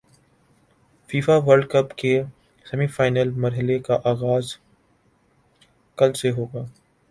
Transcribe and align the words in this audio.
FIFA 1.09 1.35
world cup 1.45 1.93
کے 1.97 2.13
semi 2.65 2.87
final 2.87 3.29
مرحلے 3.35 3.77
کا 3.79 3.97
غاز 4.21 4.55
کل 5.97 6.13
سے 6.13 6.31
ہو 6.31 6.45
گا 6.45 6.65